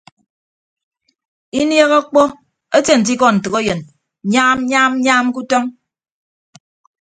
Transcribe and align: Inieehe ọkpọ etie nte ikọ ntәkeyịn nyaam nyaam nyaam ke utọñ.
Inieehe 1.59 1.95
ọkpọ 2.01 2.21
etie 2.77 2.95
nte 2.97 3.11
ikọ 3.15 3.27
ntәkeyịn 3.35 3.81
nyaam 4.31 4.59
nyaam 4.69 4.93
nyaam 5.05 5.25
ke 5.33 5.37
utọñ. 5.41 5.63